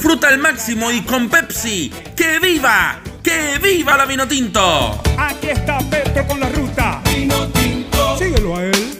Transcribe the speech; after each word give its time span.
Disfruta 0.00 0.28
al 0.28 0.38
máximo 0.38 0.90
y 0.90 1.02
con 1.02 1.28
Pepsi. 1.28 1.92
¡Que 2.16 2.38
viva! 2.38 3.02
¡Que 3.22 3.58
viva 3.62 3.98
la 3.98 4.06
vino 4.06 4.26
tinto! 4.26 4.98
Aquí 5.18 5.50
está 5.50 5.78
Petro 5.90 6.26
con 6.26 6.40
la 6.40 6.48
ruta. 6.48 7.02
Vino 7.14 7.46
tinto. 7.48 8.16
Síguelo 8.16 8.56
a 8.56 8.64
él. 8.64 8.98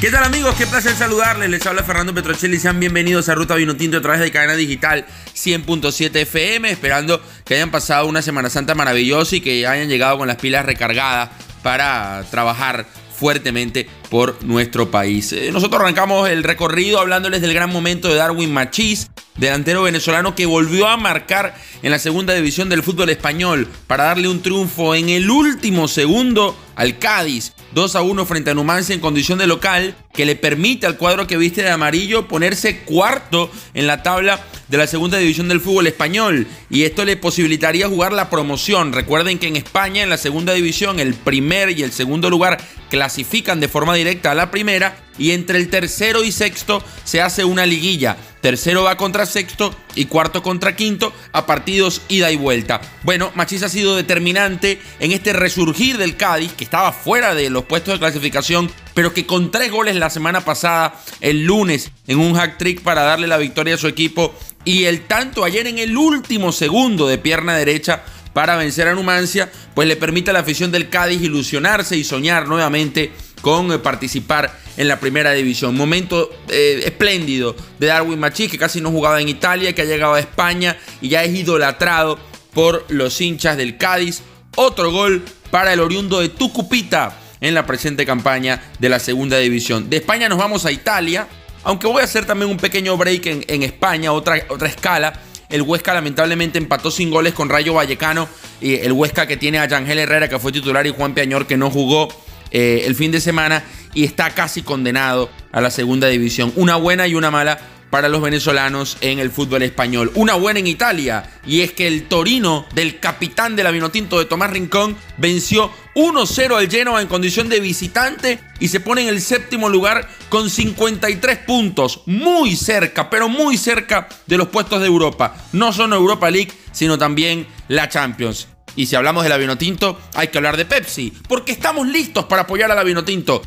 ¿Qué 0.00 0.10
tal 0.10 0.24
amigos? 0.24 0.56
Qué 0.56 0.66
placer 0.66 0.96
saludarles. 0.96 1.48
Les 1.50 1.64
habla 1.64 1.84
Fernando 1.84 2.12
Petrocelli. 2.12 2.58
Sean 2.58 2.80
bienvenidos 2.80 3.28
a 3.28 3.36
Ruta 3.36 3.54
Vino 3.54 3.76
Tinto 3.76 3.98
a 3.98 4.02
través 4.02 4.20
de 4.20 4.32
cadena 4.32 4.56
digital 4.56 5.06
100.7 5.36 6.16
FM. 6.16 6.72
Esperando 6.72 7.22
que 7.44 7.54
hayan 7.54 7.70
pasado 7.70 8.08
una 8.08 8.22
Semana 8.22 8.50
Santa 8.50 8.74
maravillosa 8.74 9.36
y 9.36 9.40
que 9.40 9.68
hayan 9.68 9.88
llegado 9.88 10.18
con 10.18 10.26
las 10.26 10.38
pilas 10.38 10.66
recargadas 10.66 11.30
para 11.62 12.24
trabajar 12.32 12.86
fuertemente 13.14 13.88
por 14.10 14.42
nuestro 14.44 14.90
país. 14.90 15.32
Eh, 15.32 15.50
nosotros 15.52 15.80
arrancamos 15.80 16.28
el 16.28 16.42
recorrido 16.42 16.98
hablándoles 16.98 17.40
del 17.40 17.54
gran 17.54 17.70
momento 17.70 18.08
de 18.08 18.16
Darwin 18.16 18.52
Machís, 18.52 19.10
delantero 19.36 19.82
venezolano 19.82 20.34
que 20.34 20.46
volvió 20.46 20.88
a 20.88 20.96
marcar 20.96 21.54
en 21.82 21.90
la 21.90 21.98
segunda 21.98 22.34
división 22.34 22.68
del 22.68 22.82
fútbol 22.82 23.10
español 23.10 23.68
para 23.86 24.04
darle 24.04 24.28
un 24.28 24.42
triunfo 24.42 24.94
en 24.94 25.08
el 25.08 25.30
último 25.30 25.88
segundo 25.88 26.56
al 26.74 26.98
Cádiz, 26.98 27.52
2 27.72 27.96
a 27.96 28.02
1 28.02 28.26
frente 28.26 28.50
a 28.50 28.54
Numancia 28.54 28.94
en 28.94 29.00
condición 29.00 29.38
de 29.38 29.46
local, 29.46 29.94
que 30.12 30.26
le 30.26 30.36
permite 30.36 30.86
al 30.86 30.96
cuadro 30.96 31.26
que 31.26 31.36
viste 31.36 31.62
de 31.62 31.70
amarillo 31.70 32.28
ponerse 32.28 32.80
cuarto 32.80 33.50
en 33.74 33.86
la 33.86 34.02
tabla 34.02 34.40
de 34.68 34.78
la 34.78 34.86
segunda 34.86 35.18
división 35.18 35.48
del 35.48 35.60
fútbol 35.60 35.86
español 35.86 36.46
y 36.70 36.82
esto 36.82 37.04
le 37.04 37.16
posibilitaría 37.16 37.88
jugar 37.88 38.12
la 38.12 38.30
promoción. 38.30 38.92
Recuerden 38.92 39.38
que 39.38 39.48
en 39.48 39.56
España 39.56 40.02
en 40.02 40.10
la 40.10 40.18
segunda 40.18 40.52
división 40.52 41.00
el 41.00 41.14
primer 41.14 41.70
y 41.70 41.82
el 41.82 41.92
segundo 41.92 42.30
lugar 42.30 42.58
clasifican 42.90 43.60
de 43.60 43.68
forma 43.68 43.94
directa 43.94 44.30
a 44.30 44.34
la 44.34 44.50
primera 44.50 44.96
y 45.18 45.32
entre 45.32 45.58
el 45.58 45.68
tercero 45.68 46.24
y 46.24 46.32
sexto 46.32 46.82
se 47.04 47.20
hace 47.20 47.44
una 47.44 47.66
liguilla. 47.66 48.16
Tercero 48.42 48.82
va 48.82 48.96
contra 48.96 49.24
sexto 49.24 49.72
y 49.94 50.06
cuarto 50.06 50.42
contra 50.42 50.74
quinto 50.74 51.12
a 51.30 51.46
partidos 51.46 52.02
ida 52.08 52.32
y 52.32 52.36
vuelta. 52.36 52.80
Bueno, 53.04 53.30
Machís 53.36 53.62
ha 53.62 53.68
sido 53.68 53.94
determinante 53.94 54.82
en 54.98 55.12
este 55.12 55.32
resurgir 55.32 55.96
del 55.96 56.16
Cádiz, 56.16 56.52
que 56.52 56.64
estaba 56.64 56.90
fuera 56.90 57.36
de 57.36 57.50
los 57.50 57.66
puestos 57.66 57.94
de 57.94 58.00
clasificación, 58.00 58.68
pero 58.94 59.14
que 59.14 59.26
con 59.26 59.52
tres 59.52 59.70
goles 59.70 59.94
la 59.94 60.10
semana 60.10 60.44
pasada, 60.44 61.00
el 61.20 61.44
lunes, 61.44 61.92
en 62.08 62.18
un 62.18 62.34
hack 62.34 62.58
trick 62.58 62.80
para 62.82 63.02
darle 63.02 63.28
la 63.28 63.38
victoria 63.38 63.76
a 63.76 63.78
su 63.78 63.86
equipo, 63.86 64.34
y 64.64 64.86
el 64.86 65.02
tanto 65.02 65.44
ayer 65.44 65.68
en 65.68 65.78
el 65.78 65.96
último 65.96 66.50
segundo 66.50 67.06
de 67.06 67.18
pierna 67.18 67.56
derecha 67.56 68.02
para 68.32 68.56
vencer 68.56 68.88
a 68.88 68.94
Numancia, 68.94 69.52
pues 69.74 69.86
le 69.86 69.94
permite 69.94 70.30
a 70.30 70.32
la 70.32 70.40
afición 70.40 70.72
del 70.72 70.88
Cádiz 70.88 71.22
ilusionarse 71.22 71.96
y 71.96 72.02
soñar 72.02 72.48
nuevamente 72.48 73.12
con 73.42 73.70
eh, 73.70 73.78
participar 73.78 74.58
en 74.78 74.88
la 74.88 74.98
primera 74.98 75.32
división. 75.32 75.76
Momento 75.76 76.30
eh, 76.48 76.80
espléndido 76.86 77.54
de 77.78 77.88
Darwin 77.88 78.18
Machís, 78.18 78.50
que 78.50 78.56
casi 78.56 78.80
no 78.80 78.90
jugaba 78.90 79.20
en 79.20 79.28
Italia, 79.28 79.74
que 79.74 79.82
ha 79.82 79.84
llegado 79.84 80.14
a 80.14 80.20
España 80.20 80.78
y 81.02 81.10
ya 81.10 81.22
es 81.22 81.34
idolatrado 81.34 82.18
por 82.54 82.86
los 82.88 83.20
hinchas 83.20 83.58
del 83.58 83.76
Cádiz. 83.76 84.22
Otro 84.56 84.90
gol 84.90 85.22
para 85.50 85.72
el 85.72 85.80
oriundo 85.80 86.20
de 86.20 86.30
Tucupita 86.30 87.18
en 87.40 87.54
la 87.54 87.66
presente 87.66 88.06
campaña 88.06 88.72
de 88.78 88.88
la 88.88 88.98
segunda 88.98 89.36
división. 89.38 89.90
De 89.90 89.96
España 89.98 90.28
nos 90.28 90.38
vamos 90.38 90.64
a 90.64 90.72
Italia, 90.72 91.26
aunque 91.64 91.86
voy 91.86 92.00
a 92.00 92.04
hacer 92.04 92.24
también 92.24 92.50
un 92.50 92.56
pequeño 92.56 92.96
break 92.96 93.26
en, 93.26 93.62
España, 93.62 94.12
otra, 94.12 94.36
otra 94.48 94.68
escala. 94.68 95.12
El 95.48 95.62
Huesca 95.62 95.92
lamentablemente 95.92 96.58
empató 96.58 96.90
sin 96.90 97.10
goles 97.10 97.34
con 97.34 97.48
Rayo 97.48 97.74
Vallecano. 97.74 98.28
Y 98.60 98.76
el 98.76 98.92
Huesca 98.92 99.26
que 99.26 99.36
tiene 99.36 99.58
a 99.58 99.66
Yangel 99.66 99.98
Herrera, 99.98 100.28
que 100.28 100.38
fue 100.38 100.50
titular, 100.50 100.86
y 100.86 100.90
Juan 100.90 101.14
Peañor, 101.14 101.46
que 101.46 101.56
no 101.56 101.70
jugó. 101.70 102.08
Eh, 102.52 102.84
el 102.86 102.94
fin 102.94 103.10
de 103.10 103.20
semana 103.20 103.64
y 103.94 104.04
está 104.04 104.30
casi 104.30 104.62
condenado 104.62 105.30
a 105.52 105.60
la 105.60 105.70
segunda 105.70 106.08
división. 106.08 106.52
Una 106.56 106.76
buena 106.76 107.08
y 107.08 107.14
una 107.14 107.30
mala 107.30 107.58
para 107.92 108.08
los 108.08 108.22
venezolanos 108.22 108.96
en 109.02 109.18
el 109.18 109.30
fútbol 109.30 109.62
español. 109.62 110.10
Una 110.14 110.34
buena 110.34 110.60
en 110.60 110.66
Italia 110.66 111.30
y 111.46 111.60
es 111.60 111.72
que 111.72 111.86
el 111.86 112.08
Torino 112.08 112.64
del 112.74 112.98
capitán 112.98 113.54
de 113.54 113.62
la 113.62 113.70
Vinotinto 113.70 114.18
de 114.18 114.24
Tomás 114.24 114.50
Rincón 114.50 114.96
venció 115.18 115.70
1-0 115.94 116.56
al 116.56 116.70
Genoa 116.70 117.02
en 117.02 117.08
condición 117.08 117.50
de 117.50 117.60
visitante 117.60 118.38
y 118.60 118.68
se 118.68 118.80
pone 118.80 119.02
en 119.02 119.08
el 119.08 119.20
séptimo 119.20 119.68
lugar 119.68 120.08
con 120.30 120.48
53 120.48 121.38
puntos, 121.40 122.00
muy 122.06 122.56
cerca, 122.56 123.10
pero 123.10 123.28
muy 123.28 123.58
cerca 123.58 124.08
de 124.26 124.38
los 124.38 124.48
puestos 124.48 124.80
de 124.80 124.86
Europa. 124.86 125.36
No 125.52 125.70
solo 125.74 125.94
Europa 125.94 126.30
League, 126.30 126.52
sino 126.72 126.96
también 126.96 127.46
la 127.68 127.90
Champions. 127.90 128.48
Y 128.76 128.86
si 128.86 128.96
hablamos 128.96 129.22
de 129.22 129.28
la 129.28 129.36
Vinotinto, 129.36 129.98
hay 130.14 130.28
que 130.28 130.38
hablar 130.38 130.56
de 130.56 130.64
Pepsi, 130.64 131.12
porque 131.28 131.52
estamos 131.52 131.86
listos 131.86 132.26
para 132.26 132.42
apoyar 132.42 132.70
a 132.70 132.74
la. 132.74 132.82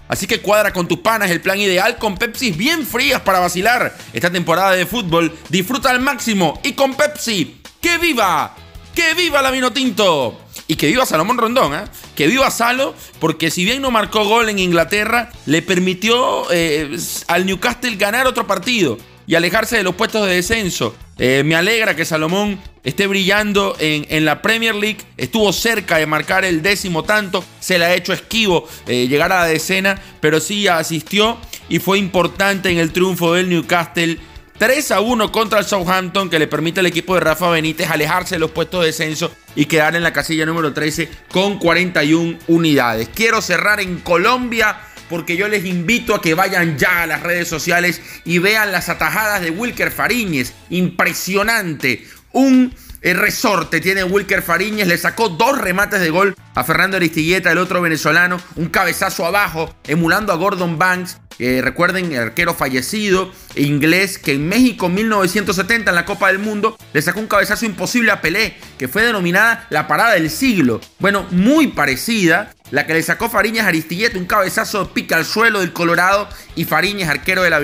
Así 0.07 0.27
que 0.27 0.41
cuadra 0.41 0.73
con 0.73 0.87
tus 0.87 0.99
panas 0.99 1.29
el 1.29 1.41
plan 1.41 1.59
ideal 1.59 1.97
con 1.97 2.17
Pepsi 2.17 2.51
bien 2.51 2.85
frías 2.85 3.21
para 3.21 3.39
vacilar. 3.39 3.95
Esta 4.13 4.31
temporada 4.31 4.71
de 4.71 4.85
fútbol 4.85 5.31
disfruta 5.49 5.91
al 5.91 5.99
máximo 5.99 6.59
y 6.63 6.73
con 6.73 6.95
Pepsi, 6.95 7.61
¡que 7.79 7.97
viva! 7.97 8.55
¡Que 8.93 9.13
viva 9.13 9.41
la 9.41 9.51
Vinotinto! 9.51 10.41
Y 10.67 10.75
que 10.75 10.87
viva 10.87 11.05
Salomón 11.05 11.37
Rondón, 11.37 11.75
¿eh? 11.75 11.83
que 12.15 12.27
viva 12.27 12.49
Salo, 12.49 12.95
porque 13.19 13.51
si 13.51 13.65
bien 13.65 13.81
no 13.81 13.91
marcó 13.91 14.25
gol 14.25 14.49
en 14.49 14.57
Inglaterra, 14.57 15.31
le 15.45 15.61
permitió 15.61 16.47
eh, 16.51 16.97
al 17.27 17.45
Newcastle 17.45 17.95
ganar 17.97 18.25
otro 18.25 18.47
partido 18.47 18.97
y 19.27 19.35
alejarse 19.35 19.77
de 19.77 19.83
los 19.83 19.95
puestos 19.95 20.25
de 20.27 20.35
descenso. 20.35 20.95
Eh, 21.17 21.43
me 21.45 21.55
alegra 21.55 21.95
que 21.95 22.03
Salomón 22.03 22.59
esté 22.83 23.07
brillando 23.07 23.75
en, 23.79 24.25
la 24.25 24.41
Premier 24.41 24.75
League. 24.75 24.99
Estuvo 25.17 25.53
cerca 25.53 25.97
de 25.97 26.05
marcar 26.05 26.43
el 26.43 26.61
décimo 26.61 27.03
tanto. 27.03 27.43
Se 27.59 27.79
le 27.79 27.85
ha 27.85 27.95
hecho 27.95 28.13
esquivo 28.13 28.67
eh, 28.87 29.07
llegar 29.07 29.31
a 29.31 29.41
la 29.41 29.45
decena, 29.45 30.01
pero 30.19 30.39
sí 30.39 30.67
asistió 30.67 31.37
y 31.69 31.79
fue 31.79 31.99
importante 31.99 32.69
en 32.69 32.77
el 32.77 32.91
triunfo 32.91 33.33
del 33.33 33.49
Newcastle. 33.49 34.19
3 34.57 34.91
a 34.91 35.01
1 35.01 35.31
contra 35.33 35.59
el 35.59 35.65
Southampton 35.65 36.29
que 36.29 36.39
le 36.39 36.47
permite 36.47 36.79
al 36.79 36.85
equipo 36.85 37.15
de 37.15 37.19
Rafa 37.19 37.49
Benítez 37.49 37.89
alejarse 37.89 38.35
de 38.35 38.39
los 38.39 38.51
puestos 38.51 38.81
de 38.81 38.87
descenso 38.87 39.31
y 39.53 39.65
quedar 39.65 39.97
en 39.97 40.03
la 40.03 40.13
casilla 40.13 40.45
número 40.45 40.73
13 40.73 41.09
con 41.29 41.59
41 41.59 42.37
unidades. 42.47 43.09
Quiero 43.13 43.41
cerrar 43.41 43.81
en 43.81 43.99
Colombia 43.99 44.77
porque 45.09 45.37
yo 45.37 45.47
les 45.47 45.65
invito 45.65 46.15
a 46.15 46.21
que 46.21 46.33
vayan 46.33 46.77
ya 46.77 47.03
a 47.03 47.07
las 47.07 47.21
redes 47.21 47.47
sociales 47.47 48.01
y 48.23 48.39
vean 48.39 48.71
las 48.71 48.89
atajadas 48.89 49.41
de 49.41 49.51
Wilker 49.51 49.91
Fariñez. 49.91 50.53
Impresionante. 50.69 52.05
Un 52.31 52.73
eh, 53.01 53.13
resorte 53.13 53.81
tiene 53.81 54.03
Wilker 54.03 54.41
Fariñez, 54.41 54.87
le 54.87 54.97
sacó 54.97 55.29
dos 55.29 55.57
remates 55.57 56.01
de 56.01 56.09
gol 56.09 56.35
a 56.55 56.63
Fernando 56.63 56.97
Aristilleta, 56.97 57.51
el 57.51 57.57
otro 57.57 57.81
venezolano, 57.81 58.39
un 58.55 58.67
cabezazo 58.67 59.25
abajo, 59.25 59.75
emulando 59.85 60.33
a 60.33 60.37
Gordon 60.37 60.79
Banks. 60.79 61.19
Eh, 61.37 61.59
recuerden, 61.61 62.13
el 62.13 62.19
arquero 62.19 62.53
fallecido, 62.53 63.29
inglés, 63.55 64.17
que 64.17 64.31
en 64.31 64.47
México 64.47 64.87
1970 64.87 65.91
en 65.91 65.95
la 65.95 66.05
Copa 66.05 66.27
del 66.27 66.39
Mundo 66.39 66.77
le 66.93 67.01
sacó 67.01 67.19
un 67.19 67.27
cabezazo 67.27 67.65
imposible 67.65 68.11
a 68.11 68.21
Pelé, 68.21 68.55
que 68.77 68.87
fue 68.87 69.03
denominada 69.03 69.67
la 69.69 69.85
parada 69.85 70.13
del 70.13 70.29
siglo. 70.29 70.79
Bueno, 70.99 71.27
muy 71.31 71.67
parecida 71.67 72.53
la 72.71 72.87
que 72.87 72.93
le 72.93 73.03
sacó 73.03 73.29
Fariñas 73.29 73.67
Aristilleta, 73.67 74.17
un 74.17 74.25
cabezazo 74.25 74.85
de 74.85 74.93
pica 74.93 75.17
al 75.17 75.25
suelo 75.25 75.59
del 75.59 75.71
Colorado 75.73 76.27
y 76.55 76.65
Fariñas, 76.65 77.09
arquero 77.09 77.43
de 77.43 77.49
la 77.49 77.59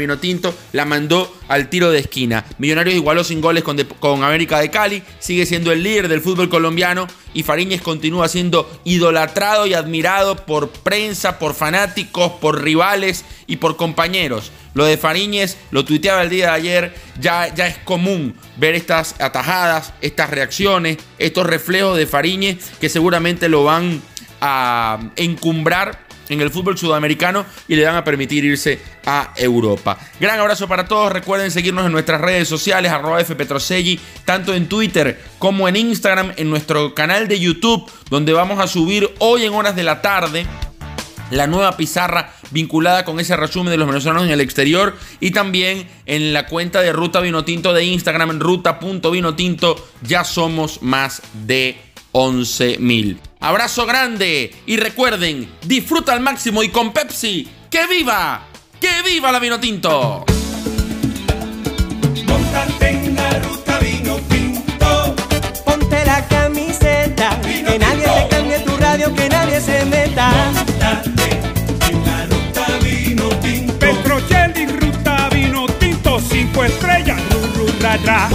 la 0.73 0.85
mandó 0.85 1.35
al 1.47 1.69
tiro 1.69 1.91
de 1.91 1.99
esquina. 1.99 2.45
Millonarios 2.59 2.95
igualó 2.95 3.23
sin 3.23 3.41
goles 3.41 3.63
con, 3.63 3.77
con, 3.99 4.23
América 4.23 4.59
de 4.59 4.69
Cali, 4.69 5.03
sigue 5.19 5.45
siendo 5.45 5.71
el 5.71 5.83
líder 5.83 6.07
del 6.07 6.21
fútbol 6.21 6.49
colombiano 6.49 7.07
y 7.33 7.43
Fariñas 7.43 7.81
continúa 7.81 8.27
siendo 8.27 8.69
idolatrado 8.83 9.65
y 9.67 9.73
admirado 9.73 10.35
por 10.45 10.69
prensa, 10.69 11.39
por 11.39 11.53
fanáticos, 11.53 12.33
por 12.33 12.63
rivales 12.63 13.25
y 13.47 13.57
por 13.57 13.77
compañeros. 13.77 14.51
Lo 14.73 14.85
de 14.85 14.97
Fariñez, 14.97 15.57
lo 15.71 15.85
tuiteaba 15.85 16.21
el 16.21 16.29
día 16.29 16.47
de 16.47 16.51
ayer, 16.51 16.95
ya, 17.19 17.53
ya 17.53 17.67
es 17.67 17.77
común 17.79 18.35
ver 18.57 18.75
estas 18.75 19.15
atajadas, 19.19 19.93
estas 20.01 20.29
reacciones, 20.29 20.97
estos 21.17 21.45
reflejos 21.45 21.97
de 21.97 22.07
Fariñez 22.07 22.71
que 22.79 22.89
seguramente 22.89 23.49
lo 23.49 23.63
van 23.63 24.01
a 24.39 25.11
encumbrar 25.15 26.10
en 26.31 26.41
el 26.41 26.51
fútbol 26.51 26.77
sudamericano 26.77 27.45
y 27.67 27.75
le 27.75 27.85
van 27.85 27.95
a 27.95 28.03
permitir 28.03 28.45
irse 28.45 28.79
a 29.05 29.33
Europa. 29.35 29.97
Gran 30.19 30.39
abrazo 30.39 30.67
para 30.67 30.85
todos. 30.85 31.11
Recuerden 31.11 31.51
seguirnos 31.51 31.85
en 31.85 31.91
nuestras 31.91 32.21
redes 32.21 32.47
sociales, 32.47 32.91
arroba 32.91 33.23
fpetroselli, 33.23 33.99
tanto 34.25 34.53
en 34.53 34.67
Twitter 34.67 35.19
como 35.39 35.67
en 35.67 35.75
Instagram, 35.75 36.33
en 36.37 36.49
nuestro 36.49 36.93
canal 36.93 37.27
de 37.27 37.39
YouTube, 37.39 37.89
donde 38.09 38.33
vamos 38.33 38.59
a 38.59 38.67
subir 38.67 39.09
hoy 39.19 39.43
en 39.43 39.53
horas 39.53 39.75
de 39.75 39.83
la 39.83 40.01
tarde 40.01 40.45
la 41.31 41.47
nueva 41.47 41.77
pizarra 41.77 42.33
vinculada 42.51 43.05
con 43.05 43.19
ese 43.19 43.35
resumen 43.35 43.71
de 43.71 43.77
los 43.77 43.87
venezolanos 43.87 44.25
en 44.25 44.31
el 44.31 44.41
exterior 44.41 44.95
y 45.19 45.31
también 45.31 45.87
en 46.05 46.33
la 46.33 46.45
cuenta 46.45 46.81
de 46.81 46.91
Ruta 46.91 47.21
Vinotinto 47.21 47.73
de 47.73 47.85
Instagram, 47.85 48.39
ruta.vinotinto, 48.39 49.87
ya 50.03 50.23
somos 50.23 50.81
más 50.83 51.21
de 51.45 51.77
11 52.11 52.77
mil. 52.79 53.19
Abrazo 53.39 53.85
grande 53.85 54.53
y 54.65 54.77
recuerden, 54.77 55.49
disfruta 55.65 56.13
al 56.13 56.21
máximo 56.21 56.63
y 56.63 56.69
con 56.69 56.93
Pepsi, 56.93 57.47
¡que 57.69 57.87
viva! 57.87 58.47
¡Que 58.79 59.01
viva 59.03 59.31
la 59.31 59.39
vino 59.39 59.59
tinto! 59.59 60.25
en 62.81 63.15
la 63.15 63.29
ruta 63.39 63.79
vino 63.79 64.17
tinto. 64.29 65.15
Ponte 65.65 66.05
la 66.05 66.27
camiseta, 66.27 67.39
que 67.41 67.79
nadie 67.79 68.03
te 68.03 68.27
cambie 68.29 68.59
tu 68.59 68.77
radio, 68.77 69.13
que 69.13 69.29
nadie 69.29 69.61
se 69.61 69.85
meta. 69.85 70.31
en 71.89 72.05
la 72.05 72.25
ruta 72.25 72.65
vino 72.83 73.29
tinto. 73.41 73.79
Petro 73.79 74.19
ruta 74.79 75.29
vino 75.29 75.65
tinto, 75.79 76.19
cinco 76.19 76.63
estrellas, 76.63 77.19
atrás. 77.83 78.31